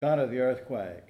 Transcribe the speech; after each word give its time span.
God 0.00 0.18
of 0.18 0.30
the 0.30 0.40
earthquake 0.40 1.04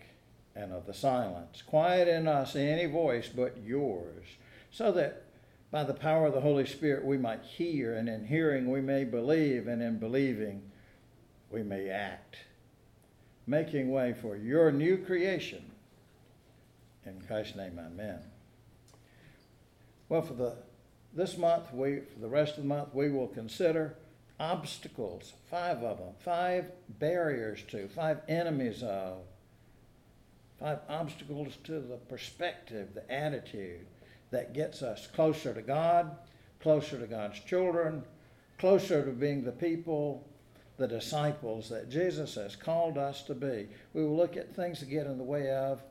and 0.54 0.73
of 0.73 0.86
the 0.86 0.94
silence, 0.94 1.62
quiet 1.62 2.08
in 2.08 2.27
us 2.27 2.56
any 2.56 2.87
voice 2.87 3.28
but 3.28 3.59
yours, 3.65 4.27
so 4.71 4.90
that 4.93 5.24
by 5.71 5.85
the 5.85 5.95
power 5.95 6.27
of 6.27 6.35
the 6.35 6.40
Holy 6.40 6.66
Spirit 6.66 7.04
we 7.04 7.16
might 7.16 7.42
hear, 7.42 7.95
and 7.95 8.08
in 8.08 8.26
hearing 8.26 8.68
we 8.68 8.80
may 8.80 9.04
believe, 9.04 9.68
and 9.68 9.80
in 9.80 9.98
believing 9.98 10.62
we 11.50 11.62
may 11.62 11.88
act, 11.88 12.38
making 13.46 13.92
way 13.92 14.12
for 14.12 14.37
your 14.37 14.72
new 14.72 14.98
creation. 14.98 15.70
In 17.07 17.20
Christ's 17.22 17.57
name, 17.57 17.79
amen. 17.79 18.18
Well, 20.09 20.22
for 20.22 20.34
the 20.34 20.57
this 21.14 21.36
month, 21.36 21.72
we 21.72 22.00
for 22.12 22.20
the 22.20 22.29
rest 22.29 22.57
of 22.57 22.64
the 22.64 22.68
month, 22.68 22.93
we 22.93 23.11
will 23.11 23.29
consider 23.29 23.95
obstacles, 24.41 25.34
five 25.50 25.82
of 25.82 25.98
them, 25.98 26.14
five 26.18 26.72
barriers 26.98 27.62
to, 27.68 27.86
five 27.89 28.22
enemies 28.27 28.82
of, 28.82 29.18
five 30.59 30.79
obstacles 30.89 31.57
to 31.64 31.80
the 31.80 31.99
perspective, 32.09 32.89
the 32.95 33.13
attitude 33.13 33.87
that 34.30 34.55
gets 34.55 34.83
us 34.83 35.07
closer 35.07 35.53
to 35.53 35.61
God, 35.61 36.16
closer 36.61 36.99
to 36.99 37.07
God's 37.07 37.39
children, 37.41 38.03
closer 38.59 39.05
to 39.05 39.11
being 39.11 39.45
the 39.45 39.53
people, 39.53 40.27
the 40.79 40.88
disciples 40.88 41.69
that 41.69 41.91
Jesus 41.91 42.35
has 42.37 42.57
called 42.57 42.97
us 42.97 43.23
to 43.25 43.35
be. 43.35 43.69
We 43.93 44.02
will 44.02 44.16
look 44.16 44.37
at 44.37 44.57
things 44.57 44.80
that 44.80 44.87
get 44.87 45.07
in 45.07 45.19
the 45.19 45.25
way 45.25 45.51
of 45.51 45.83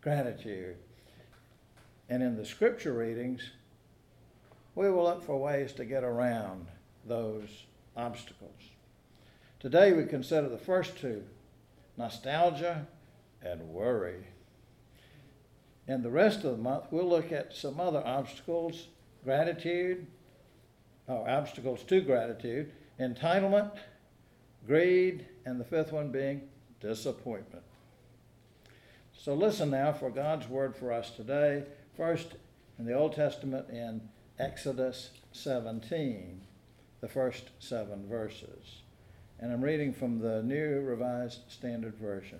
gratitude. 0.00 0.76
And 2.08 2.22
in 2.22 2.36
the 2.36 2.44
scripture 2.44 2.92
readings, 2.92 3.42
we 4.74 4.90
will 4.90 5.04
look 5.04 5.24
for 5.24 5.36
ways 5.36 5.72
to 5.74 5.84
get 5.84 6.02
around 6.02 6.66
those 7.06 7.48
obstacles. 7.96 8.70
Today 9.60 9.92
we 9.92 10.04
consider 10.04 10.48
the 10.48 10.58
first 10.58 10.98
two 10.98 11.24
nostalgia 11.96 12.86
and 13.42 13.68
worry. 13.68 14.26
In 15.86 16.02
the 16.02 16.10
rest 16.10 16.44
of 16.44 16.56
the 16.56 16.62
month, 16.62 16.84
we'll 16.90 17.08
look 17.08 17.32
at 17.32 17.54
some 17.54 17.80
other 17.80 18.02
obstacles 18.04 18.86
gratitude, 19.24 20.06
or 21.06 21.28
obstacles 21.28 21.82
to 21.84 22.00
gratitude, 22.00 22.72
entitlement, 22.98 23.70
greed, 24.66 25.26
and 25.44 25.60
the 25.60 25.64
fifth 25.64 25.92
one 25.92 26.10
being 26.10 26.42
disappointment. 26.80 27.62
So 29.16 29.34
listen 29.34 29.70
now 29.70 29.92
for 29.92 30.10
God's 30.10 30.48
word 30.48 30.74
for 30.74 30.92
us 30.92 31.10
today. 31.10 31.64
First, 31.96 32.34
in 32.78 32.84
the 32.84 32.94
Old 32.94 33.14
Testament, 33.14 33.68
in 33.70 34.00
Exodus 34.38 35.10
17 35.32 36.40
the 37.02 37.08
first 37.08 37.50
seven 37.58 38.08
verses. 38.08 38.80
And 39.40 39.52
I'm 39.52 39.62
reading 39.62 39.92
from 39.92 40.20
the 40.20 40.40
New 40.42 40.80
Revised 40.80 41.40
Standard 41.48 41.96
Version. 41.96 42.38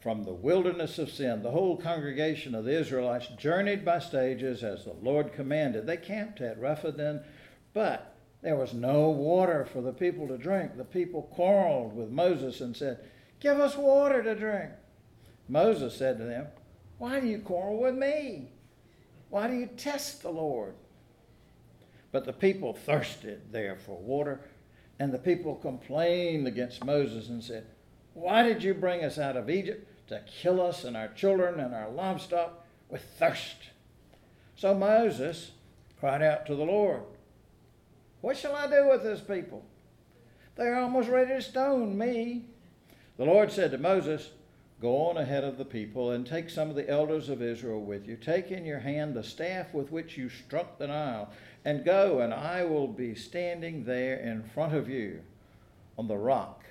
From 0.00 0.24
the 0.24 0.34
wilderness 0.34 0.98
of 0.98 1.10
sin, 1.10 1.42
the 1.42 1.52
whole 1.52 1.76
congregation 1.76 2.56
of 2.56 2.64
the 2.64 2.78
Israelites 2.78 3.28
journeyed 3.38 3.84
by 3.84 4.00
stages 4.00 4.64
as 4.64 4.84
the 4.84 4.94
Lord 5.00 5.32
commanded. 5.32 5.86
They 5.86 5.96
camped 5.96 6.40
at 6.40 6.60
Rephidim, 6.60 7.20
but 7.72 8.16
there 8.42 8.56
was 8.56 8.74
no 8.74 9.08
water 9.08 9.64
for 9.64 9.80
the 9.80 9.92
people 9.92 10.26
to 10.26 10.36
drink. 10.36 10.76
The 10.76 10.84
people 10.84 11.22
quarreled 11.22 11.94
with 11.94 12.10
Moses 12.10 12.60
and 12.60 12.76
said, 12.76 12.98
Give 13.38 13.60
us 13.60 13.76
water 13.76 14.24
to 14.24 14.34
drink. 14.34 14.70
Moses 15.48 15.96
said 15.96 16.18
to 16.18 16.24
them, 16.24 16.48
Why 16.98 17.20
do 17.20 17.28
you 17.28 17.38
quarrel 17.38 17.80
with 17.80 17.94
me? 17.94 18.50
Why 19.30 19.46
do 19.46 19.54
you 19.54 19.66
test 19.66 20.22
the 20.22 20.30
Lord? 20.30 20.74
But 22.16 22.24
the 22.24 22.32
people 22.32 22.72
thirsted 22.72 23.52
there 23.52 23.76
for 23.76 23.98
water, 23.98 24.40
and 24.98 25.12
the 25.12 25.18
people 25.18 25.54
complained 25.54 26.46
against 26.46 26.82
Moses 26.82 27.28
and 27.28 27.44
said, 27.44 27.66
Why 28.14 28.42
did 28.42 28.62
you 28.62 28.72
bring 28.72 29.04
us 29.04 29.18
out 29.18 29.36
of 29.36 29.50
Egypt 29.50 29.86
to 30.08 30.22
kill 30.26 30.62
us 30.62 30.84
and 30.84 30.96
our 30.96 31.08
children 31.08 31.60
and 31.60 31.74
our 31.74 31.90
livestock 31.90 32.64
with 32.88 33.02
thirst? 33.18 33.68
So 34.54 34.72
Moses 34.72 35.50
cried 36.00 36.22
out 36.22 36.46
to 36.46 36.54
the 36.54 36.64
Lord, 36.64 37.02
What 38.22 38.38
shall 38.38 38.56
I 38.56 38.66
do 38.66 38.88
with 38.88 39.02
this 39.02 39.20
people? 39.20 39.62
They 40.54 40.64
are 40.64 40.76
almost 40.76 41.10
ready 41.10 41.34
to 41.34 41.42
stone 41.42 41.98
me. 41.98 42.46
The 43.18 43.26
Lord 43.26 43.52
said 43.52 43.72
to 43.72 43.78
Moses, 43.78 44.30
Go 44.80 45.06
on 45.06 45.16
ahead 45.16 45.42
of 45.42 45.56
the 45.56 45.64
people 45.64 46.10
and 46.10 46.26
take 46.26 46.50
some 46.50 46.68
of 46.68 46.76
the 46.76 46.88
elders 46.88 47.30
of 47.30 47.40
Israel 47.40 47.80
with 47.80 48.06
you. 48.06 48.16
Take 48.16 48.50
in 48.50 48.66
your 48.66 48.80
hand 48.80 49.14
the 49.14 49.22
staff 49.22 49.72
with 49.72 49.90
which 49.90 50.18
you 50.18 50.28
struck 50.28 50.78
the 50.78 50.88
Nile, 50.88 51.30
and 51.64 51.84
go, 51.84 52.20
and 52.20 52.34
I 52.34 52.64
will 52.64 52.86
be 52.86 53.14
standing 53.14 53.84
there 53.84 54.16
in 54.16 54.42
front 54.42 54.74
of 54.74 54.88
you 54.88 55.20
on 55.96 56.08
the 56.08 56.18
rock 56.18 56.64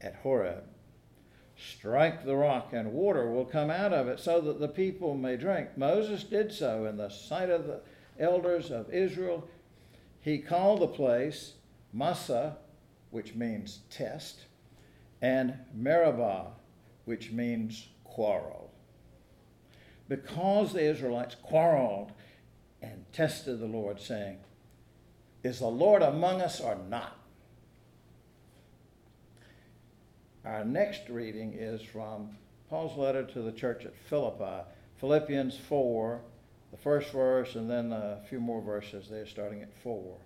at 0.00 0.16
Horeb. 0.16 0.64
Strike 1.56 2.24
the 2.24 2.36
rock, 2.36 2.72
and 2.72 2.92
water 2.92 3.30
will 3.30 3.44
come 3.44 3.70
out 3.70 3.92
of 3.92 4.08
it 4.08 4.18
so 4.18 4.40
that 4.40 4.58
the 4.58 4.68
people 4.68 5.14
may 5.14 5.36
drink. 5.36 5.78
Moses 5.78 6.24
did 6.24 6.52
so 6.52 6.84
in 6.84 6.96
the 6.96 7.08
sight 7.08 7.48
of 7.48 7.66
the 7.66 7.80
elders 8.18 8.72
of 8.72 8.90
Israel. 8.90 9.48
He 10.20 10.38
called 10.38 10.80
the 10.80 10.88
place 10.88 11.54
Massah, 11.92 12.56
which 13.10 13.36
means 13.36 13.80
test, 13.88 14.46
and 15.22 15.54
Meribah 15.72 16.48
which 17.06 17.32
means 17.32 17.88
quarrel. 18.04 18.70
Because 20.08 20.72
the 20.72 20.84
Israelites 20.84 21.36
quarreled 21.42 22.12
and 22.82 23.04
tested 23.12 23.58
the 23.58 23.66
Lord, 23.66 24.00
saying, 24.00 24.38
Is 25.42 25.60
the 25.60 25.66
Lord 25.66 26.02
among 26.02 26.42
us 26.42 26.60
or 26.60 26.76
not? 26.88 27.16
Our 30.44 30.64
next 30.64 31.08
reading 31.08 31.54
is 31.54 31.82
from 31.82 32.36
Paul's 32.68 32.96
letter 32.96 33.24
to 33.24 33.42
the 33.42 33.50
church 33.50 33.84
at 33.84 33.96
Philippi, 33.96 34.64
Philippians 35.00 35.56
4, 35.56 36.20
the 36.70 36.76
first 36.76 37.10
verse, 37.10 37.54
and 37.56 37.68
then 37.68 37.92
a 37.92 38.20
few 38.28 38.38
more 38.38 38.60
verses 38.60 39.08
there 39.08 39.26
starting 39.26 39.62
at 39.62 39.72
4. 39.82 40.16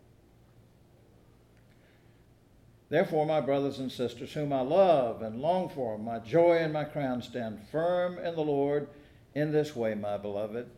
Therefore, 2.91 3.25
my 3.25 3.41
brothers 3.41 3.79
and 3.79 3.91
sisters, 3.91 4.33
whom 4.33 4.53
I 4.53 4.63
love 4.63 5.23
and 5.23 5.41
long 5.41 5.69
for, 5.69 5.97
my 5.97 6.19
joy 6.19 6.59
and 6.59 6.73
my 6.73 6.83
crown, 6.83 7.23
stand 7.23 7.61
firm 7.71 8.19
in 8.19 8.35
the 8.35 8.43
Lord 8.43 8.89
in 9.33 9.53
this 9.53 9.77
way, 9.77 9.95
my 9.95 10.19
beloved. 10.19 10.69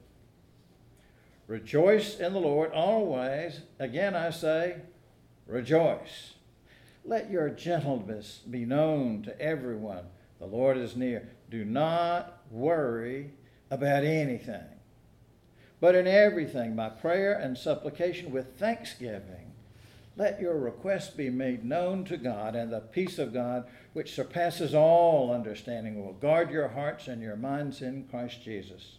Rejoice 1.47 2.21
in 2.21 2.35
the 2.35 2.39
Lord 2.39 2.71
always. 2.73 3.63
Again, 3.79 4.15
I 4.15 4.29
say, 4.29 4.77
rejoice. 5.47 6.35
Let 7.03 7.31
your 7.31 7.49
gentleness 7.49 8.41
be 8.49 8.67
known 8.67 9.23
to 9.23 9.41
everyone. 9.41 10.05
The 10.39 10.47
Lord 10.47 10.77
is 10.77 10.95
near. 10.95 11.31
Do 11.51 11.65
not 11.65 12.43
worry 12.51 13.33
about 13.71 14.05
anything, 14.05 14.65
but 15.81 15.95
in 15.95 16.07
everything, 16.07 16.77
by 16.77 16.91
prayer 16.91 17.33
and 17.33 17.57
supplication 17.57 18.33
with 18.33 18.59
thanksgiving 18.59 19.52
let 20.17 20.41
your 20.41 20.59
requests 20.59 21.11
be 21.11 21.31
made 21.31 21.65
known 21.65 22.05
to 22.05 22.17
God, 22.17 22.55
and 22.55 22.73
the 22.73 22.81
peace 22.81 23.19
of 23.19 23.33
God, 23.33 23.65
which 23.93 24.15
surpasses 24.15 24.75
all 24.75 25.33
understanding, 25.33 26.05
will 26.05 26.13
guard 26.13 26.51
your 26.51 26.69
hearts 26.69 27.09
and 27.09 27.23
your 27.23 27.37
minds 27.37 27.81
in 27.81 28.05
Christ 28.11 28.43
Jesus. 28.43 28.99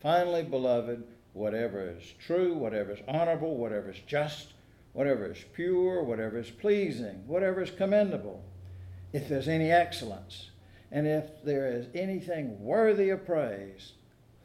Finally, 0.00 0.44
beloved, 0.44 1.04
whatever 1.32 1.90
is 1.90 2.14
true, 2.18 2.54
whatever 2.54 2.92
is 2.92 3.00
honorable, 3.06 3.56
whatever 3.56 3.90
is 3.90 4.00
just, 4.06 4.54
whatever 4.92 5.30
is 5.30 5.44
pure, 5.52 6.02
whatever 6.02 6.38
is 6.38 6.50
pleasing, 6.50 7.26
whatever 7.26 7.62
is 7.62 7.70
commendable, 7.70 8.42
if 9.12 9.28
there's 9.28 9.48
any 9.48 9.70
excellence, 9.70 10.50
and 10.90 11.06
if 11.06 11.42
there 11.44 11.66
is 11.66 11.86
anything 11.94 12.62
worthy 12.62 13.10
of 13.10 13.26
praise, 13.26 13.92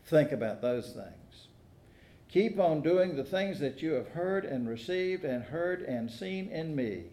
think 0.05 0.31
about 0.31 0.61
those 0.61 0.91
things. 0.91 1.47
Keep 2.33 2.59
on 2.59 2.81
doing 2.81 3.15
the 3.15 3.23
things 3.23 3.59
that 3.59 3.83
you 3.83 3.91
have 3.91 4.07
heard 4.07 4.43
and 4.43 4.67
received 4.67 5.23
and 5.23 5.43
heard 5.43 5.83
and 5.83 6.09
seen 6.09 6.49
in 6.49 6.75
me, 6.75 7.03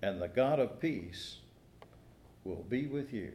and 0.00 0.22
the 0.22 0.28
God 0.28 0.58
of 0.58 0.80
peace 0.80 1.40
will 2.44 2.64
be 2.66 2.86
with 2.86 3.12
you. 3.12 3.32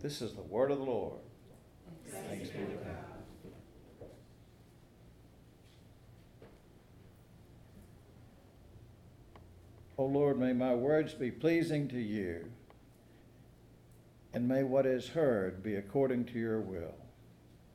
This 0.00 0.22
is 0.22 0.32
the 0.32 0.40
word 0.40 0.70
of 0.70 0.78
the 0.78 0.84
Lord. 0.84 1.18
Thanks, 2.06 2.48
be 2.48 2.58
to 2.60 2.64
God. 2.64 2.96
O 9.98 10.06
Lord, 10.06 10.38
may 10.38 10.54
my 10.54 10.74
words 10.74 11.12
be 11.12 11.30
pleasing 11.30 11.86
to 11.88 12.00
you, 12.00 12.46
and 14.32 14.48
may 14.48 14.62
what 14.62 14.86
is 14.86 15.08
heard 15.08 15.62
be 15.62 15.74
according 15.74 16.24
to 16.24 16.38
your 16.38 16.62
will, 16.62 16.94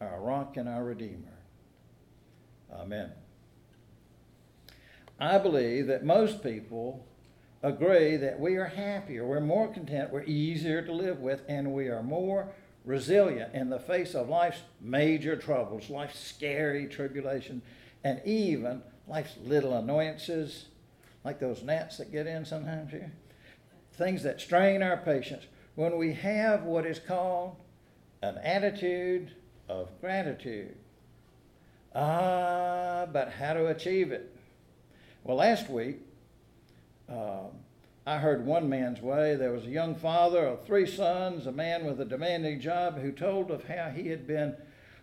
our 0.01 0.19
rock 0.19 0.57
and 0.57 0.67
our 0.67 0.83
redeemer. 0.83 1.38
Amen. 2.73 3.11
I 5.19 5.37
believe 5.37 5.87
that 5.87 6.05
most 6.05 6.41
people 6.43 7.05
agree 7.61 8.15
that 8.15 8.39
we 8.39 8.55
are 8.55 8.67
happier, 8.67 9.25
we're 9.25 9.41
more 9.41 9.67
content, 9.67 10.11
we're 10.11 10.23
easier 10.23 10.81
to 10.81 10.93
live 10.93 11.19
with, 11.19 11.41
and 11.49 11.73
we 11.73 11.87
are 11.89 12.01
more 12.01 12.53
resilient 12.85 13.53
in 13.53 13.69
the 13.69 13.79
face 13.79 14.15
of 14.15 14.29
life's 14.29 14.61
major 14.79 15.35
troubles, 15.35 15.89
life's 15.89 16.19
scary 16.19 16.87
tribulation, 16.87 17.61
and 18.03 18.21
even 18.25 18.81
life's 19.07 19.35
little 19.43 19.73
annoyances, 19.75 20.67
like 21.25 21.39
those 21.39 21.61
gnats 21.63 21.97
that 21.97 22.11
get 22.11 22.27
in 22.27 22.45
sometimes 22.45 22.91
here. 22.91 23.11
things 23.91 24.23
that 24.23 24.39
strain 24.39 24.81
our 24.81 24.95
patience, 24.95 25.45
when 25.75 25.97
we 25.97 26.13
have 26.13 26.63
what 26.63 26.85
is 26.85 26.99
called 26.99 27.57
an 28.21 28.37
attitude 28.37 29.31
of 29.67 29.89
gratitude. 29.99 30.77
Ah, 31.95 33.07
but 33.11 33.31
how 33.31 33.53
to 33.53 33.67
achieve 33.67 34.11
it? 34.11 34.35
Well, 35.23 35.37
last 35.37 35.69
week, 35.69 35.97
um, 37.09 37.49
I 38.05 38.17
heard 38.17 38.45
one 38.45 38.69
man's 38.69 39.01
way. 39.01 39.35
There 39.35 39.51
was 39.51 39.65
a 39.65 39.69
young 39.69 39.95
father 39.95 40.45
of 40.45 40.65
three 40.65 40.87
sons, 40.87 41.45
a 41.45 41.51
man 41.51 41.85
with 41.85 41.99
a 41.99 42.05
demanding 42.05 42.59
job, 42.59 42.99
who 42.99 43.11
told 43.11 43.51
of 43.51 43.65
how 43.65 43.89
he 43.89 44.07
had 44.09 44.27
been 44.27 44.55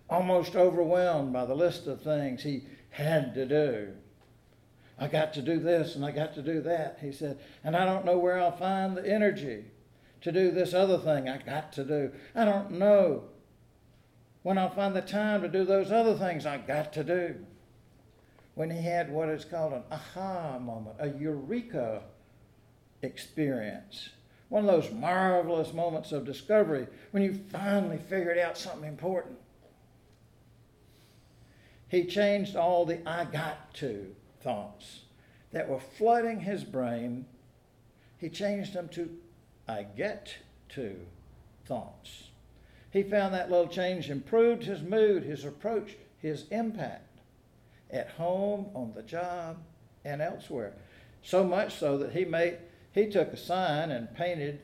almost 0.08 0.54
overwhelmed 0.54 1.32
by 1.32 1.44
the 1.44 1.54
list 1.54 1.86
of 1.86 2.02
things 2.02 2.42
he 2.42 2.64
had 2.90 3.34
to 3.34 3.46
do. 3.46 3.92
I 4.98 5.08
got 5.08 5.34
to 5.34 5.42
do 5.42 5.58
this 5.58 5.94
and 5.94 6.04
I 6.04 6.10
got 6.10 6.34
to 6.34 6.42
do 6.42 6.60
that, 6.62 6.98
he 7.00 7.12
said, 7.12 7.38
and 7.62 7.76
I 7.76 7.84
don't 7.84 8.06
know 8.06 8.18
where 8.18 8.38
I'll 8.38 8.56
find 8.56 8.96
the 8.96 9.06
energy 9.06 9.64
to 10.22 10.32
do 10.32 10.50
this 10.50 10.72
other 10.72 10.98
thing 10.98 11.28
I 11.28 11.38
got 11.38 11.72
to 11.74 11.84
do. 11.84 12.12
I 12.34 12.44
don't 12.44 12.72
know 12.72 13.24
when 14.46 14.58
I'll 14.58 14.70
find 14.70 14.94
the 14.94 15.00
time 15.00 15.42
to 15.42 15.48
do 15.48 15.64
those 15.64 15.90
other 15.90 16.14
things 16.14 16.46
I 16.46 16.58
got 16.58 16.92
to 16.92 17.02
do. 17.02 17.34
When 18.54 18.70
he 18.70 18.80
had 18.80 19.10
what 19.10 19.28
is 19.28 19.44
called 19.44 19.72
an 19.72 19.82
aha 19.90 20.60
moment, 20.60 20.94
a 21.00 21.08
eureka 21.08 22.02
experience. 23.02 24.10
One 24.48 24.64
of 24.64 24.70
those 24.70 24.92
marvelous 24.92 25.72
moments 25.72 26.12
of 26.12 26.24
discovery 26.24 26.86
when 27.10 27.24
you 27.24 27.40
finally 27.50 27.98
figured 27.98 28.38
out 28.38 28.56
something 28.56 28.88
important. 28.88 29.36
He 31.88 32.04
changed 32.04 32.54
all 32.54 32.86
the 32.86 33.00
I 33.04 33.24
got 33.24 33.74
to 33.74 34.14
thoughts 34.42 35.00
that 35.50 35.68
were 35.68 35.80
flooding 35.80 36.38
his 36.38 36.62
brain. 36.62 37.26
He 38.16 38.28
changed 38.28 38.74
them 38.74 38.90
to 38.90 39.10
I 39.66 39.82
get 39.82 40.36
to 40.68 40.94
thoughts. 41.64 42.28
He 42.90 43.02
found 43.02 43.34
that 43.34 43.50
little 43.50 43.68
change 43.68 44.10
improved 44.10 44.64
his 44.64 44.82
mood, 44.82 45.22
his 45.22 45.44
approach, 45.44 45.96
his 46.18 46.44
impact 46.50 47.20
at 47.90 48.10
home, 48.10 48.66
on 48.74 48.92
the 48.94 49.02
job, 49.02 49.58
and 50.04 50.22
elsewhere. 50.22 50.72
So 51.22 51.44
much 51.44 51.74
so 51.74 51.98
that 51.98 52.12
he 52.12 52.24
made 52.24 52.58
he 52.92 53.06
took 53.06 53.32
a 53.32 53.36
sign 53.36 53.90
and 53.90 54.14
painted 54.14 54.60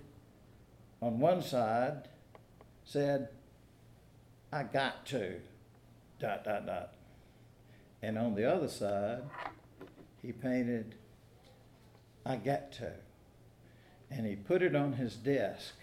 on 1.02 1.18
one 1.20 1.42
side 1.42 2.08
said, 2.84 3.28
I 4.52 4.62
got 4.62 5.06
to, 5.06 5.40
dot, 6.18 6.44
dot, 6.44 6.66
dot. 6.66 6.94
And 8.02 8.18
on 8.18 8.34
the 8.34 8.50
other 8.50 8.68
side, 8.68 9.22
he 10.22 10.32
painted, 10.32 10.94
I 12.24 12.36
got 12.36 12.72
to. 12.72 12.92
And 14.10 14.26
he 14.26 14.36
put 14.36 14.62
it 14.62 14.76
on 14.76 14.94
his 14.94 15.14
desk 15.16 15.74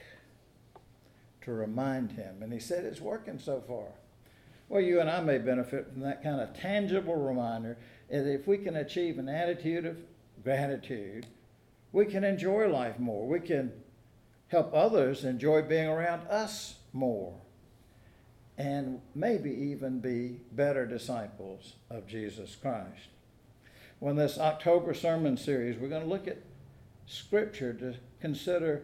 to 1.42 1.52
remind 1.52 2.12
him. 2.12 2.42
And 2.42 2.52
he 2.52 2.60
said, 2.60 2.86
It's 2.86 3.02
working 3.02 3.40
so 3.40 3.64
far. 3.68 3.88
Well, 4.68 4.82
you 4.82 5.00
and 5.00 5.10
I 5.10 5.22
may 5.22 5.40
benefit 5.40 5.92
from 5.92 6.02
that 6.02 6.24
kind 6.24 6.40
of 6.40 6.54
tangible 6.54 7.16
reminder 7.16 7.78
that 8.10 8.32
if 8.32 8.48
we 8.48 8.58
can 8.58 8.76
achieve 8.76 9.18
an 9.18 9.28
attitude 9.28 9.86
of 9.86 9.98
gratitude, 10.44 11.26
we 11.92 12.06
can 12.06 12.24
enjoy 12.24 12.68
life 12.68 13.00
more. 13.00 13.28
We 13.28 13.40
can 13.40 13.74
help 14.50 14.74
others 14.74 15.24
enjoy 15.24 15.64
being 15.64 15.88
around 15.88 16.28
us 16.28 16.76
more 16.94 17.34
and 18.60 19.00
maybe 19.16 19.50
even 19.50 20.00
be 20.02 20.42
better 20.52 20.86
disciples 20.86 21.76
of 21.90 22.06
Jesus 22.06 22.56
Christ. 22.56 23.08
In 24.02 24.18
this 24.18 24.38
October 24.38 24.94
sermon 24.94 25.38
series, 25.38 25.78
we're 25.78 25.88
going 25.88 26.04
to 26.04 26.08
look 26.08 26.28
at 26.28 26.42
Scripture 27.06 27.74
to 27.74 27.96
consider 28.20 28.84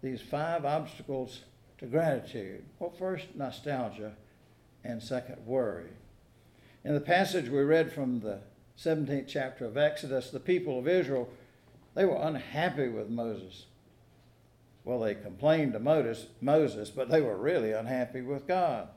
these 0.00 0.22
five 0.22 0.64
obstacles 0.64 1.40
to 1.80 1.86
gratitude. 1.86 2.62
Well, 2.78 2.90
first, 2.90 3.34
nostalgia, 3.34 4.12
and 4.84 5.02
second, 5.02 5.44
worry. 5.46 5.88
In 6.84 6.94
the 6.94 7.00
passage 7.00 7.48
we 7.48 7.60
read 7.60 7.92
from 7.92 8.20
the 8.20 8.40
17th 8.78 9.26
chapter 9.26 9.64
of 9.64 9.76
Exodus, 9.76 10.30
the 10.30 10.40
people 10.40 10.78
of 10.78 10.86
Israel, 10.86 11.28
they 11.94 12.04
were 12.04 12.20
unhappy 12.20 12.88
with 12.88 13.08
Moses. 13.08 13.64
Well, 14.84 15.00
they 15.00 15.14
complained 15.14 15.72
to 15.72 15.78
Moses, 15.78 16.90
but 16.90 17.10
they 17.10 17.20
were 17.20 17.36
really 17.36 17.72
unhappy 17.72 18.20
with 18.20 18.46
God. 18.46 18.88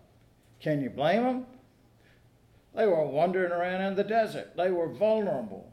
Can 0.60 0.82
you 0.82 0.90
blame 0.90 1.24
them? 1.24 1.46
They 2.76 2.86
were 2.86 3.06
wandering 3.06 3.52
around 3.52 3.82
in 3.82 3.96
the 3.96 4.04
desert. 4.04 4.54
They 4.58 4.72
were 4.72 4.88
vulnerable. 4.88 5.72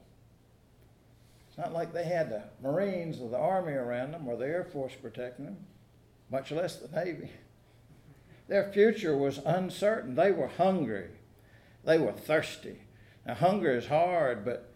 It's 1.49 1.59
not 1.59 1.73
like 1.73 1.93
they 1.93 2.05
had 2.05 2.31
the 2.31 2.45
Marines 2.63 3.21
or 3.21 3.29
the 3.29 3.39
Army 3.39 3.73
around 3.73 4.13
them 4.13 4.29
or 4.29 4.37
the 4.37 4.47
Air 4.47 4.65
Force 4.65 4.93
protecting 5.01 5.47
them, 5.47 5.57
much 6.31 6.51
less 6.53 6.77
the 6.77 6.89
Navy. 7.05 7.31
Their 8.49 8.73
future 8.73 9.17
was 9.17 9.39
uncertain. 9.45 10.15
They 10.15 10.33
were 10.33 10.49
hungry. 10.49 11.11
They 11.85 11.99
were 11.99 12.13
thirsty. 12.13 12.79
Now, 13.27 13.35
hunger 13.35 13.71
is 13.71 13.87
hard, 13.87 14.45
but 14.45 14.73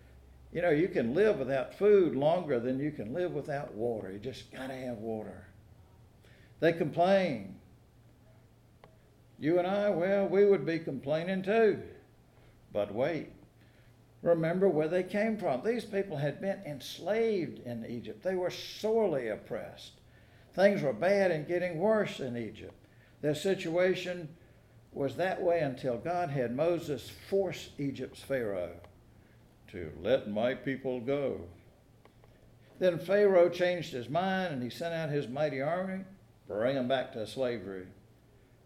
you 0.52 0.62
know, 0.62 0.70
you 0.70 0.86
can 0.86 1.14
live 1.14 1.40
without 1.40 1.74
food 1.74 2.14
longer 2.14 2.60
than 2.60 2.78
you 2.78 2.92
can 2.92 3.12
live 3.12 3.32
without 3.32 3.74
water. 3.74 4.12
You 4.12 4.20
just 4.20 4.52
got 4.52 4.68
to 4.68 4.74
have 4.74 4.98
water. 4.98 5.48
They 6.60 6.72
complain. 6.72 7.56
You 9.40 9.58
and 9.58 9.66
I, 9.66 9.90
well, 9.90 10.28
we 10.28 10.44
would 10.44 10.64
be 10.64 10.78
complaining 10.78 11.42
too. 11.42 11.82
But 12.72 12.94
wait, 12.94 13.32
remember 14.22 14.68
where 14.68 14.88
they 14.88 15.02
came 15.02 15.36
from. 15.36 15.64
These 15.64 15.84
people 15.84 16.16
had 16.16 16.40
been 16.40 16.60
enslaved 16.64 17.66
in 17.66 17.84
Egypt, 17.86 18.22
they 18.22 18.36
were 18.36 18.50
sorely 18.50 19.28
oppressed. 19.28 19.92
Things 20.54 20.82
were 20.82 20.92
bad 20.92 21.30
and 21.30 21.48
getting 21.48 21.78
worse 21.78 22.20
in 22.20 22.36
Egypt. 22.36 22.74
Their 23.20 23.34
situation 23.34 24.28
was 24.92 25.16
that 25.16 25.42
way 25.42 25.60
until 25.60 25.96
God 25.98 26.30
had 26.30 26.54
Moses 26.54 27.10
force 27.28 27.70
Egypt's 27.78 28.22
Pharaoh 28.22 28.76
to 29.72 29.90
let 30.00 30.30
my 30.30 30.54
people 30.54 31.00
go. 31.00 31.40
Then 32.78 32.98
Pharaoh 32.98 33.48
changed 33.48 33.92
his 33.92 34.08
mind 34.08 34.54
and 34.54 34.62
he 34.62 34.70
sent 34.70 34.94
out 34.94 35.10
his 35.10 35.26
mighty 35.26 35.60
army, 35.60 36.04
bring 36.46 36.76
them 36.76 36.86
back 36.86 37.12
to 37.12 37.26
slavery. 37.26 37.86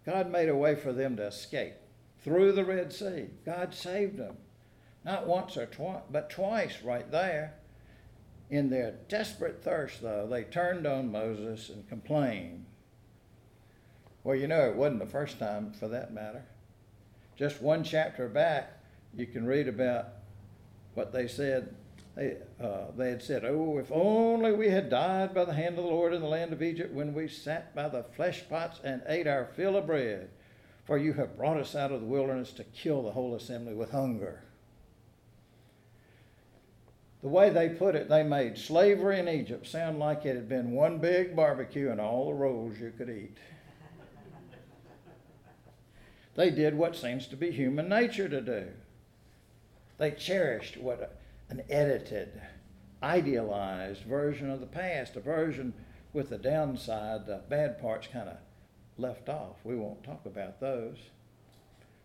God 0.04 0.30
made 0.30 0.48
a 0.48 0.56
way 0.56 0.74
for 0.74 0.92
them 0.92 1.16
to 1.16 1.26
escape 1.26 1.74
through 2.22 2.52
the 2.52 2.64
Red 2.64 2.92
Sea. 2.92 3.26
God 3.46 3.74
saved 3.74 4.18
them. 4.18 4.36
Not 5.04 5.26
once 5.26 5.56
or 5.56 5.66
twice, 5.66 6.02
but 6.10 6.28
twice 6.28 6.82
right 6.82 7.10
there. 7.10 7.54
In 8.50 8.70
their 8.70 8.92
desperate 9.08 9.62
thirst, 9.62 10.00
though, 10.00 10.26
they 10.26 10.44
turned 10.44 10.86
on 10.86 11.12
Moses 11.12 11.68
and 11.68 11.86
complained. 11.88 12.64
Well, 14.24 14.36
you 14.36 14.46
know, 14.46 14.68
it 14.68 14.76
wasn't 14.76 15.00
the 15.00 15.06
first 15.06 15.38
time 15.38 15.72
for 15.72 15.88
that 15.88 16.12
matter. 16.12 16.44
Just 17.36 17.62
one 17.62 17.84
chapter 17.84 18.28
back, 18.28 18.82
you 19.14 19.26
can 19.26 19.46
read 19.46 19.68
about 19.68 20.08
what 20.94 21.12
they 21.12 21.28
said. 21.28 21.74
They, 22.16 22.36
uh, 22.60 22.86
they 22.96 23.10
had 23.10 23.22
said, 23.22 23.44
Oh, 23.44 23.78
if 23.78 23.92
only 23.92 24.52
we 24.52 24.70
had 24.70 24.90
died 24.90 25.34
by 25.34 25.44
the 25.44 25.52
hand 25.52 25.78
of 25.78 25.84
the 25.84 25.90
Lord 25.90 26.12
in 26.12 26.20
the 26.20 26.26
land 26.26 26.52
of 26.52 26.62
Egypt 26.62 26.92
when 26.92 27.14
we 27.14 27.28
sat 27.28 27.74
by 27.74 27.88
the 27.88 28.02
flesh 28.02 28.42
pots 28.48 28.80
and 28.82 29.02
ate 29.06 29.26
our 29.26 29.44
fill 29.44 29.76
of 29.76 29.86
bread. 29.86 30.30
For 30.84 30.98
you 30.98 31.12
have 31.12 31.36
brought 31.36 31.58
us 31.58 31.76
out 31.76 31.92
of 31.92 32.00
the 32.00 32.06
wilderness 32.06 32.52
to 32.54 32.64
kill 32.64 33.02
the 33.02 33.12
whole 33.12 33.34
assembly 33.34 33.74
with 33.74 33.90
hunger. 33.90 34.42
The 37.22 37.28
way 37.28 37.50
they 37.50 37.68
put 37.68 37.96
it, 37.96 38.08
they 38.08 38.22
made 38.22 38.56
slavery 38.56 39.18
in 39.18 39.28
Egypt 39.28 39.66
sound 39.66 39.98
like 39.98 40.24
it 40.24 40.36
had 40.36 40.48
been 40.48 40.70
one 40.70 40.98
big 40.98 41.34
barbecue 41.34 41.90
and 41.90 42.00
all 42.00 42.26
the 42.26 42.34
rolls 42.34 42.78
you 42.78 42.92
could 42.96 43.10
eat. 43.10 43.36
they 46.36 46.50
did 46.50 46.76
what 46.76 46.94
seems 46.94 47.26
to 47.26 47.36
be 47.36 47.50
human 47.50 47.88
nature 47.88 48.28
to 48.28 48.40
do. 48.40 48.68
They 49.98 50.12
cherished 50.12 50.76
what 50.76 51.18
an 51.48 51.62
edited, 51.68 52.40
idealized 53.02 54.04
version 54.04 54.48
of 54.48 54.60
the 54.60 54.66
past, 54.66 55.16
a 55.16 55.20
version 55.20 55.74
with 56.12 56.30
the 56.30 56.38
downside, 56.38 57.26
the 57.26 57.42
bad 57.48 57.80
parts 57.80 58.06
kind 58.06 58.28
of 58.28 58.36
left 58.96 59.28
off. 59.28 59.56
We 59.64 59.74
won't 59.74 60.04
talk 60.04 60.24
about 60.24 60.60
those. 60.60 60.98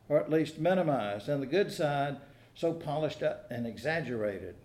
Or 0.09 0.19
at 0.19 0.31
least 0.31 0.59
minimized. 0.59 1.29
And 1.29 1.41
the 1.41 1.47
good 1.47 1.71
side, 1.71 2.17
so 2.55 2.73
polished 2.73 3.21
up 3.21 3.47
and 3.51 3.67
exaggerated. 3.67 4.55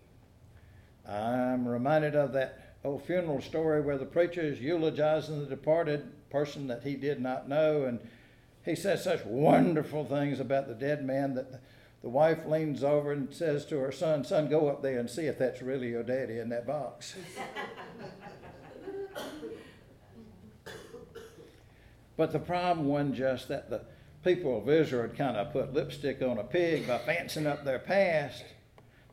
I'm 1.09 1.67
reminded 1.67 2.15
of 2.15 2.33
that 2.33 2.75
old 2.83 3.03
funeral 3.05 3.41
story 3.41 3.81
where 3.81 3.97
the 3.97 4.05
preacher 4.05 4.41
is 4.41 4.61
eulogizing 4.61 5.39
the 5.39 5.47
departed 5.47 6.11
person 6.29 6.67
that 6.67 6.83
he 6.83 6.95
did 6.95 7.19
not 7.19 7.49
know. 7.49 7.83
And 7.83 7.99
he 8.63 8.75
says 8.75 9.03
such 9.03 9.25
wonderful 9.25 10.05
things 10.05 10.39
about 10.39 10.67
the 10.67 10.75
dead 10.75 11.03
man 11.03 11.33
that 11.33 11.61
the 12.01 12.09
wife 12.09 12.45
leans 12.45 12.83
over 12.83 13.11
and 13.11 13.33
says 13.33 13.65
to 13.65 13.79
her 13.79 13.91
son, 13.91 14.23
Son, 14.23 14.47
go 14.49 14.69
up 14.69 14.81
there 14.81 14.99
and 14.99 15.09
see 15.09 15.25
if 15.25 15.37
that's 15.37 15.61
really 15.61 15.89
your 15.89 16.03
daddy 16.03 16.39
in 16.39 16.49
that 16.49 16.65
box. 16.65 17.15
but 22.15 22.31
the 22.31 22.39
problem 22.39 22.87
wasn't 22.87 23.15
just 23.15 23.47
that 23.49 23.69
the 23.69 23.81
people 24.23 24.59
of 24.59 24.69
Israel 24.69 25.03
had 25.03 25.17
kind 25.17 25.35
of 25.37 25.51
put 25.51 25.73
lipstick 25.73 26.21
on 26.21 26.37
a 26.37 26.43
pig 26.43 26.87
by 26.87 26.99
fancying 26.99 27.47
up 27.47 27.65
their 27.65 27.79
past, 27.79 28.43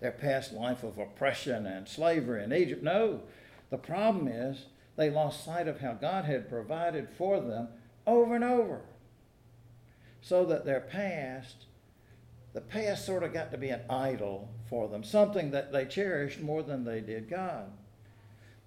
their 0.01 0.13
past 0.13 0.53
life 0.53 0.83
of 0.83 0.99
oppression 0.99 1.67
and 1.67 1.89
slavery 1.89 2.45
in 2.45 2.53
Egypt. 2.53 2.83
No, 2.83 3.23
the 3.71 3.79
problem 3.79 4.29
is 4.29 4.67
They 4.97 5.11
lost 5.11 5.45
sight 5.45 5.69
of 5.69 5.81
how 5.81 5.93
God 5.93 6.25
had 6.25 6.49
provided 6.49 7.09
for 7.11 7.41
them 7.41 7.69
over 8.07 8.35
and 8.35 8.45
over. 8.45 8.81
So 10.23 10.45
that 10.47 10.65
their 10.65 10.81
past, 10.81 11.67
the 12.55 12.61
past 12.61 13.05
sort 13.05 13.23
of 13.23 13.33
got 13.33 13.51
to 13.53 13.59
be 13.59 13.69
an 13.69 13.83
idol 13.89 14.49
for 14.69 14.89
them, 14.89 15.05
something 15.05 15.51
that 15.51 15.71
they 15.73 15.85
cherished 15.85 16.41
more 16.41 16.63
than 16.63 16.85
they 16.85 17.01
did 17.01 17.29
God. 17.29 17.71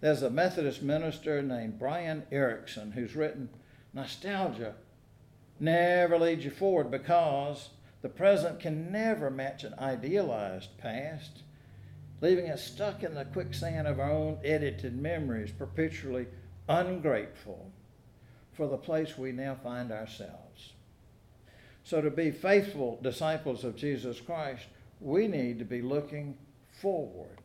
There's 0.01 0.21
a 0.21 0.29
Methodist 0.29 0.81
minister 0.81 1.41
named 1.41 1.79
Brian 1.79 2.23
Erickson 2.31 2.91
who's 2.91 3.15
written 3.15 3.49
Nostalgia 3.93 4.75
never 5.59 6.17
leads 6.17 6.45
you 6.45 6.51
forward 6.51 6.91
because 6.91 7.69
the 8.01 8.09
present 8.09 8.59
can 8.59 8.91
never 8.91 9.29
match 9.29 9.63
an 9.63 9.75
idealized 9.77 10.77
past, 10.77 11.43
leaving 12.21 12.49
us 12.49 12.63
stuck 12.63 13.03
in 13.03 13.13
the 13.13 13.25
quicksand 13.25 13.87
of 13.87 13.99
our 13.99 14.11
own 14.11 14.39
edited 14.43 14.95
memories, 14.95 15.51
perpetually 15.51 16.27
ungrateful 16.67 17.71
for 18.53 18.67
the 18.67 18.77
place 18.77 19.17
we 19.17 19.31
now 19.31 19.55
find 19.55 19.91
ourselves. 19.91 20.73
So, 21.83 22.01
to 22.01 22.11
be 22.11 22.31
faithful 22.31 22.99
disciples 23.01 23.63
of 23.63 23.75
Jesus 23.75 24.21
Christ, 24.21 24.65
we 25.01 25.27
need 25.27 25.59
to 25.59 25.65
be 25.65 25.81
looking 25.81 26.37
forward. 26.81 27.39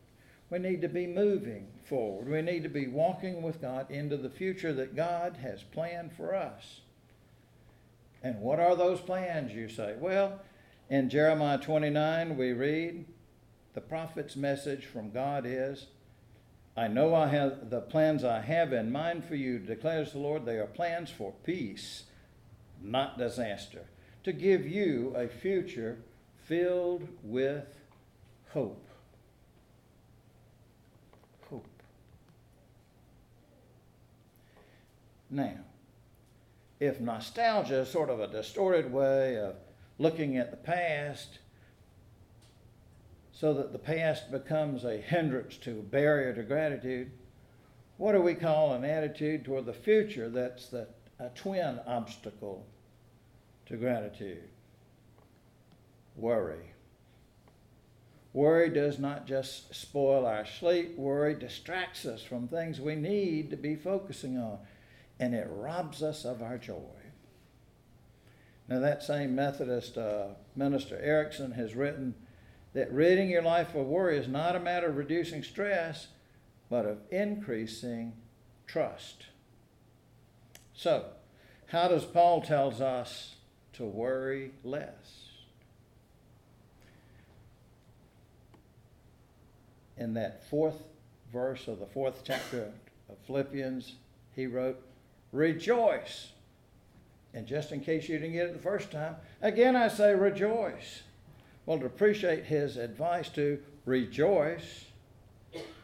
We 0.49 0.59
need 0.59 0.81
to 0.81 0.89
be 0.89 1.07
moving 1.07 1.67
forward. 1.85 2.29
We 2.29 2.41
need 2.41 2.63
to 2.63 2.69
be 2.69 2.87
walking 2.87 3.41
with 3.41 3.61
God 3.61 3.89
into 3.89 4.17
the 4.17 4.29
future 4.29 4.73
that 4.73 4.95
God 4.95 5.37
has 5.41 5.63
planned 5.63 6.13
for 6.13 6.35
us. 6.35 6.81
And 8.25 8.41
what 8.41 8.59
are 8.59 8.75
those 8.75 8.99
plans, 9.01 9.53
you 9.53 9.69
say? 9.69 9.93
Well, 9.99 10.41
in 10.89 11.11
Jeremiah 11.11 11.59
29, 11.59 12.35
we 12.35 12.53
read 12.53 13.05
the 13.75 13.81
prophet's 13.81 14.35
message 14.35 14.87
from 14.87 15.11
God 15.11 15.45
is 15.45 15.85
I 16.75 16.87
know 16.87 17.13
I 17.13 17.27
have 17.27 17.69
the 17.69 17.81
plans 17.81 18.23
I 18.23 18.41
have 18.41 18.73
in 18.73 18.91
mind 18.91 19.25
for 19.25 19.35
you, 19.35 19.59
declares 19.59 20.11
the 20.11 20.17
Lord. 20.17 20.43
They 20.43 20.57
are 20.57 20.65
plans 20.65 21.11
for 21.11 21.33
peace, 21.43 22.05
not 22.81 23.19
disaster, 23.19 23.85
to 24.23 24.33
give 24.33 24.65
you 24.67 25.13
a 25.15 25.27
future 25.27 25.99
filled 26.47 27.07
with 27.21 27.77
hope. 28.49 28.89
Hope. 31.47 31.67
Now, 35.29 35.59
if 36.79 36.99
nostalgia 36.99 37.79
is 37.79 37.89
sort 37.89 38.09
of 38.09 38.19
a 38.19 38.27
distorted 38.27 38.91
way 38.91 39.37
of 39.37 39.55
looking 39.97 40.37
at 40.37 40.51
the 40.51 40.57
past, 40.57 41.39
so 43.31 43.53
that 43.53 43.71
the 43.71 43.79
past 43.79 44.31
becomes 44.31 44.83
a 44.85 44.97
hindrance 44.97 45.57
to 45.57 45.79
a 45.79 45.83
barrier 45.83 46.33
to 46.33 46.43
gratitude, 46.43 47.11
what 47.97 48.11
do 48.11 48.21
we 48.21 48.33
call 48.33 48.73
an 48.73 48.83
attitude 48.83 49.45
toward 49.45 49.65
the 49.65 49.73
future 49.73 50.29
that's 50.29 50.67
the, 50.67 50.87
a 51.19 51.29
twin 51.29 51.79
obstacle 51.85 52.65
to 53.65 53.77
gratitude? 53.77 54.43
Worry. 56.15 56.71
Worry 58.33 58.69
does 58.69 58.99
not 58.99 59.27
just 59.27 59.73
spoil 59.73 60.25
our 60.25 60.45
sleep, 60.45 60.97
worry 60.97 61.35
distracts 61.35 62.05
us 62.05 62.21
from 62.21 62.49
things 62.49 62.81
we 62.81 62.95
need 62.95 63.49
to 63.49 63.55
be 63.57 63.75
focusing 63.75 64.37
on 64.37 64.59
and 65.19 65.33
it 65.33 65.47
robs 65.49 66.03
us 66.03 66.25
of 66.25 66.41
our 66.41 66.57
joy. 66.57 66.81
Now, 68.67 68.79
that 68.79 69.03
same 69.03 69.35
Methodist 69.35 69.97
uh, 69.97 70.29
minister 70.55 70.97
Erickson 70.97 71.51
has 71.51 71.75
written 71.75 72.15
that 72.73 72.91
ridding 72.91 73.29
your 73.29 73.43
life 73.43 73.75
of 73.75 73.85
worry 73.85 74.17
is 74.17 74.27
not 74.27 74.55
a 74.55 74.59
matter 74.59 74.87
of 74.87 74.97
reducing 74.97 75.43
stress, 75.43 76.07
but 76.69 76.85
of 76.85 76.97
increasing 77.11 78.13
trust. 78.67 79.27
So, 80.73 81.05
how 81.67 81.87
does 81.87 82.05
Paul 82.05 82.41
tells 82.41 82.81
us 82.81 83.35
to 83.73 83.85
worry 83.85 84.51
less? 84.63 85.29
In 89.97 90.15
that 90.15 90.43
fourth 90.49 90.83
verse 91.31 91.67
of 91.67 91.79
the 91.79 91.85
fourth 91.85 92.23
chapter 92.25 92.71
of 93.09 93.17
Philippians, 93.25 93.93
he 94.35 94.47
wrote, 94.47 94.81
rejoice. 95.35 96.31
And 97.33 97.45
just 97.45 97.71
in 97.71 97.81
case 97.81 98.07
you 98.07 98.17
didn't 98.17 98.33
get 98.33 98.47
it 98.47 98.53
the 98.53 98.59
first 98.59 98.91
time, 98.91 99.15
again 99.41 99.75
I 99.75 99.89
say 99.89 100.15
rejoice. 100.15 101.03
Well, 101.65 101.79
to 101.79 101.85
appreciate 101.85 102.45
his 102.45 102.77
advice 102.77 103.29
to 103.29 103.59
rejoice, 103.85 104.85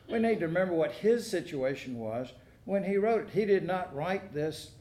we 0.09 0.19
need 0.19 0.39
to 0.39 0.47
remember 0.47 0.73
what 0.73 0.91
his 0.91 1.29
situation 1.29 1.99
was 1.99 2.31
when 2.65 2.83
he 2.83 2.97
wrote 2.97 3.27
it. 3.27 3.29
He 3.31 3.45
did 3.45 3.65
not 3.65 3.93
write 3.93 4.33
this 4.33 4.71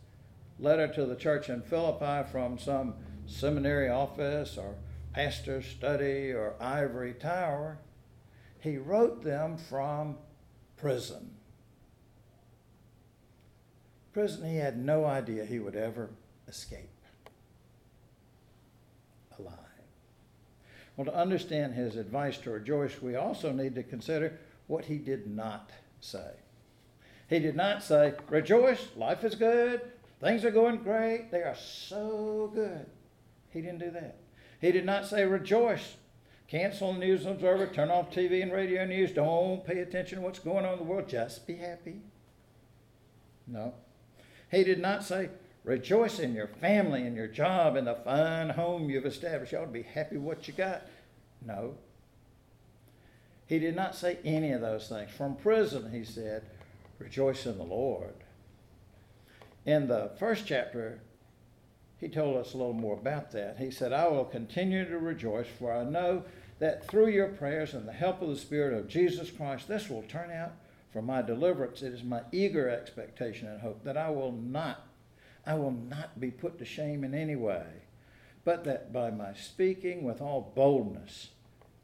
letter 0.58 0.86
to 0.88 1.06
the 1.06 1.16
church 1.16 1.48
in 1.48 1.62
Philippi 1.62 2.28
from 2.30 2.58
some 2.58 2.94
seminary 3.26 3.88
office 3.88 4.56
or 4.56 4.74
pastor's 5.12 5.66
study 5.66 6.32
or 6.32 6.54
ivory 6.60 7.14
tower. 7.14 7.78
He 8.60 8.76
wrote 8.76 9.24
them 9.24 9.56
from 9.56 10.18
prison 10.76 11.39
prison, 14.12 14.48
he 14.48 14.56
had 14.56 14.78
no 14.78 15.04
idea 15.04 15.44
he 15.44 15.58
would 15.58 15.76
ever 15.76 16.10
escape 16.48 16.90
alive. 19.38 19.54
Well, 20.96 21.06
to 21.06 21.14
understand 21.14 21.74
his 21.74 21.96
advice 21.96 22.38
to 22.38 22.50
rejoice, 22.50 23.00
we 23.00 23.16
also 23.16 23.52
need 23.52 23.74
to 23.76 23.82
consider 23.82 24.38
what 24.66 24.84
he 24.84 24.98
did 24.98 25.26
not 25.26 25.70
say. 26.00 26.30
He 27.28 27.38
did 27.38 27.56
not 27.56 27.82
say, 27.82 28.14
Rejoice, 28.28 28.88
life 28.96 29.24
is 29.24 29.34
good, 29.34 29.80
things 30.20 30.44
are 30.44 30.50
going 30.50 30.78
great, 30.78 31.30
they 31.30 31.42
are 31.42 31.56
so 31.56 32.50
good. 32.52 32.86
He 33.50 33.60
didn't 33.60 33.78
do 33.78 33.90
that. 33.92 34.16
He 34.60 34.72
did 34.72 34.84
not 34.84 35.06
say, 35.06 35.24
Rejoice, 35.24 35.96
cancel 36.48 36.92
the 36.92 36.98
News 36.98 37.24
Observer, 37.24 37.68
turn 37.68 37.90
off 37.90 38.10
TV 38.10 38.42
and 38.42 38.52
radio 38.52 38.84
news, 38.84 39.12
don't 39.12 39.64
pay 39.64 39.78
attention 39.78 40.18
to 40.18 40.24
what's 40.24 40.40
going 40.40 40.66
on 40.66 40.74
in 40.74 40.78
the 40.80 40.84
world, 40.84 41.08
just 41.08 41.46
be 41.46 41.54
happy. 41.54 42.00
No. 43.46 43.74
He 44.50 44.64
did 44.64 44.80
not 44.80 45.04
say, 45.04 45.30
rejoice 45.64 46.18
in 46.18 46.34
your 46.34 46.48
family 46.48 47.02
and 47.02 47.16
your 47.16 47.28
job 47.28 47.76
and 47.76 47.86
the 47.86 47.94
fine 47.94 48.50
home 48.50 48.90
you've 48.90 49.06
established. 49.06 49.52
You 49.52 49.58
ought 49.58 49.66
to 49.66 49.70
be 49.70 49.82
happy 49.82 50.16
with 50.16 50.24
what 50.38 50.48
you 50.48 50.54
got. 50.54 50.82
No. 51.44 51.74
He 53.46 53.58
did 53.58 53.76
not 53.76 53.94
say 53.94 54.18
any 54.24 54.52
of 54.52 54.60
those 54.60 54.88
things. 54.88 55.10
From 55.10 55.36
prison, 55.36 55.90
he 55.92 56.04
said, 56.04 56.44
rejoice 56.98 57.46
in 57.46 57.58
the 57.58 57.64
Lord. 57.64 58.14
In 59.66 59.88
the 59.88 60.12
first 60.18 60.46
chapter, 60.46 61.00
he 61.98 62.08
told 62.08 62.36
us 62.36 62.54
a 62.54 62.56
little 62.56 62.72
more 62.72 62.94
about 62.94 63.30
that. 63.32 63.58
He 63.58 63.70
said, 63.70 63.92
I 63.92 64.08
will 64.08 64.24
continue 64.24 64.88
to 64.88 64.98
rejoice, 64.98 65.46
for 65.58 65.72
I 65.72 65.84
know 65.84 66.24
that 66.58 66.86
through 66.86 67.08
your 67.08 67.28
prayers 67.28 67.74
and 67.74 67.86
the 67.86 67.92
help 67.92 68.22
of 68.22 68.28
the 68.28 68.36
Spirit 68.36 68.72
of 68.72 68.88
Jesus 68.88 69.30
Christ, 69.30 69.68
this 69.68 69.90
will 69.90 70.02
turn 70.02 70.30
out 70.30 70.52
for 70.92 71.02
my 71.02 71.22
deliverance. 71.22 71.82
It 71.82 71.92
is 71.92 72.02
my 72.02 72.22
eager 72.32 72.68
expectation 72.68 73.48
and 73.48 73.60
hope 73.60 73.84
that 73.84 73.96
I 73.96 74.10
will 74.10 74.32
not, 74.32 74.86
I 75.46 75.54
will 75.54 75.70
not 75.70 76.20
be 76.20 76.30
put 76.30 76.58
to 76.58 76.64
shame 76.64 77.04
in 77.04 77.14
any 77.14 77.36
way, 77.36 77.64
but 78.44 78.64
that 78.64 78.92
by 78.92 79.10
my 79.10 79.34
speaking 79.34 80.04
with 80.04 80.20
all 80.20 80.52
boldness, 80.54 81.28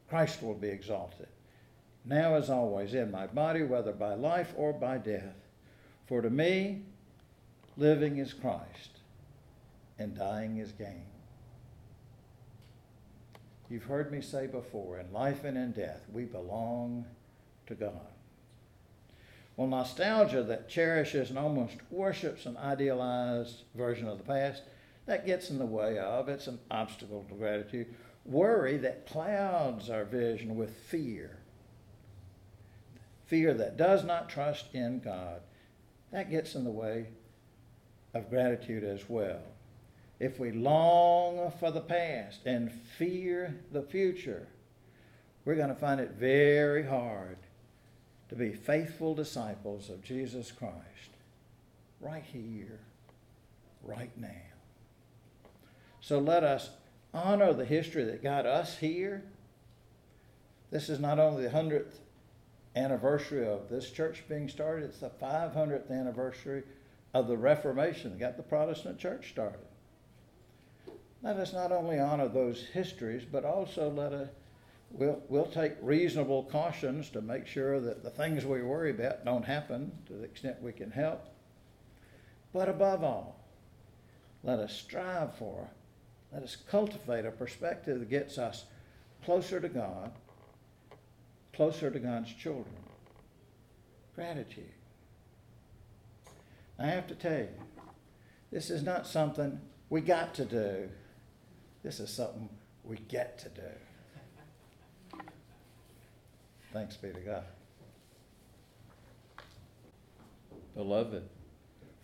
Christ 0.09 0.41
will 0.41 0.55
be 0.55 0.69
exalted. 0.69 1.27
Now 2.05 2.35
as 2.35 2.49
always, 2.49 2.93
in 2.93 3.11
my 3.11 3.27
body, 3.27 3.63
whether 3.63 3.91
by 3.91 4.13
life 4.13 4.53
or 4.55 4.71
by 4.71 4.97
death. 4.97 5.35
For 6.07 6.21
to 6.21 6.29
me, 6.29 6.83
living 7.75 8.17
is 8.17 8.33
Christ, 8.33 8.99
and 9.99 10.15
dying 10.15 10.57
is 10.57 10.71
gain. 10.71 11.03
You've 13.69 13.83
heard 13.83 14.09
me 14.11 14.21
say 14.21 14.47
before, 14.47 14.99
in 14.99 15.11
life 15.11 15.43
and 15.43 15.57
in 15.57 15.73
death, 15.73 16.05
we 16.13 16.23
belong 16.23 17.05
to 17.67 17.75
God. 17.75 17.91
Well, 19.57 19.67
nostalgia 19.67 20.43
that 20.43 20.69
cherishes 20.69 21.31
and 21.31 21.39
almost 21.39 21.77
worships 21.89 22.45
an 22.45 22.57
idealized 22.57 23.63
version 23.73 24.07
of 24.07 24.19
the 24.19 24.23
past, 24.23 24.61
that 25.07 25.25
gets 25.25 25.49
in 25.49 25.57
the 25.57 25.65
way 25.65 25.97
of, 25.97 26.29
it's 26.29 26.45
an 26.45 26.59
obstacle 26.69 27.25
to 27.27 27.33
gratitude. 27.33 27.87
Worry 28.23 28.77
that 28.77 29.07
clouds 29.07 29.89
our 29.89 30.05
vision 30.05 30.55
with 30.55 30.75
fear. 30.75 31.39
Fear 33.25 33.55
that 33.55 33.77
does 33.77 34.03
not 34.03 34.29
trust 34.29 34.67
in 34.73 34.99
God, 34.99 35.41
that 36.11 36.29
gets 36.29 36.53
in 36.53 36.63
the 36.63 36.69
way 36.69 37.07
of 38.13 38.29
gratitude 38.29 38.83
as 38.83 39.09
well. 39.09 39.41
If 40.19 40.39
we 40.39 40.51
long 40.51 41.51
for 41.59 41.71
the 41.71 41.81
past 41.81 42.45
and 42.45 42.71
fear 42.71 43.59
the 43.71 43.81
future, 43.81 44.47
we're 45.45 45.55
going 45.55 45.69
to 45.69 45.75
find 45.75 45.99
it 45.99 46.11
very 46.11 46.85
hard 46.85 47.37
to 48.29 48.35
be 48.35 48.51
faithful 48.51 49.15
disciples 49.15 49.89
of 49.89 50.03
Jesus 50.03 50.51
Christ 50.51 51.11
right 51.99 52.23
here, 52.23 52.79
right 53.83 54.15
now. 54.17 54.27
So 56.01 56.19
let 56.19 56.43
us 56.43 56.69
honor 57.13 57.53
the 57.53 57.65
history 57.65 58.03
that 58.05 58.23
got 58.23 58.45
us 58.45 58.77
here. 58.77 59.23
This 60.71 60.89
is 60.89 60.99
not 60.99 61.19
only 61.19 61.43
the 61.43 61.49
100th 61.49 61.99
anniversary 62.75 63.47
of 63.47 63.69
this 63.69 63.89
church 63.89 64.23
being 64.29 64.47
started. 64.47 64.85
It's 64.85 64.99
the 64.99 65.09
500th 65.09 65.89
anniversary 65.89 66.63
of 67.13 67.27
the 67.27 67.37
Reformation 67.37 68.11
that 68.11 68.19
got 68.19 68.37
the 68.37 68.43
Protestant 68.43 68.99
church 68.99 69.29
started. 69.29 69.59
Let 71.23 71.37
us 71.37 71.53
not 71.53 71.71
only 71.71 71.99
honor 71.99 72.27
those 72.27 72.67
histories, 72.73 73.23
but 73.29 73.43
also 73.43 73.89
let 73.89 74.13
us, 74.13 74.29
we'll, 74.91 75.21
we'll 75.29 75.45
take 75.45 75.73
reasonable 75.81 76.43
cautions 76.43 77.09
to 77.11 77.21
make 77.21 77.47
sure 77.47 77.79
that 77.79 78.03
the 78.03 78.09
things 78.09 78.45
we 78.45 78.61
worry 78.61 78.91
about 78.91 79.25
don't 79.25 79.45
happen 79.45 79.91
to 80.07 80.13
the 80.13 80.23
extent 80.23 80.61
we 80.61 80.71
can 80.71 80.91
help. 80.91 81.25
But 82.53 82.69
above 82.69 83.03
all, 83.03 83.39
let 84.43 84.59
us 84.59 84.73
strive 84.73 85.35
for, 85.35 85.69
let 86.31 86.43
us 86.43 86.55
cultivate 86.69 87.25
a 87.25 87.31
perspective 87.31 87.99
that 87.99 88.09
gets 88.09 88.37
us 88.37 88.65
closer 89.23 89.59
to 89.59 89.69
God, 89.69 90.11
closer 91.53 91.91
to 91.91 91.99
God's 91.99 92.33
children. 92.33 92.75
Gratitude. 94.15 94.71
I 96.79 96.87
have 96.87 97.07
to 97.07 97.15
tell 97.15 97.39
you, 97.39 97.49
this 98.51 98.69
is 98.69 98.83
not 98.83 99.05
something 99.07 99.59
we 99.89 100.01
got 100.01 100.33
to 100.35 100.45
do. 100.45 100.89
This 101.83 101.99
is 101.99 102.09
something 102.09 102.49
we 102.83 102.97
get 103.07 103.37
to 103.39 103.49
do. 103.49 103.86
Thanks 106.77 106.95
be 106.95 107.09
to 107.09 107.19
God. 107.21 107.43
Beloved, 110.75 111.23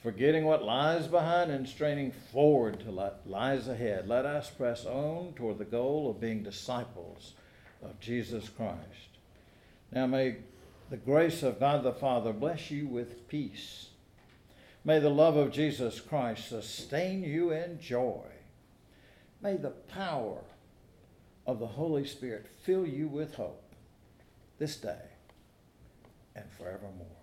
forgetting 0.01 0.45
what 0.45 0.63
lies 0.63 1.05
behind 1.05 1.51
and 1.51 1.69
straining 1.69 2.11
forward 2.11 2.79
to 2.79 2.89
what 2.89 3.21
lies 3.27 3.67
ahead, 3.67 4.07
let 4.07 4.25
us 4.25 4.49
press 4.49 4.83
on 4.87 5.33
toward 5.35 5.59
the 5.59 5.63
goal 5.63 6.09
of 6.09 6.19
being 6.19 6.41
disciples 6.41 7.33
of 7.83 7.99
Jesus 7.99 8.49
Christ. 8.49 9.19
Now 9.91 10.07
may 10.07 10.37
the 10.89 10.97
grace 10.97 11.43
of 11.43 11.59
God 11.59 11.83
the 11.83 11.93
Father 11.93 12.33
bless 12.33 12.71
you 12.71 12.87
with 12.87 13.27
peace. 13.27 13.89
May 14.83 14.97
the 14.97 15.09
love 15.11 15.35
of 15.35 15.51
Jesus 15.51 16.01
Christ 16.01 16.49
sustain 16.49 17.21
you 17.21 17.51
in 17.51 17.79
joy. 17.79 18.25
May 19.39 19.55
the 19.55 19.69
power 19.69 20.39
of 21.45 21.59
the 21.59 21.67
Holy 21.67 22.07
Spirit 22.07 22.47
fill 22.63 22.87
you 22.87 23.07
with 23.07 23.35
hope 23.35 23.62
this 24.63 24.77
day 24.77 25.09
and 26.37 26.45
forevermore. 26.57 27.22